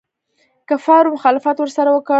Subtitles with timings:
[0.69, 2.09] کفارو مخالفت ورسره وکړ.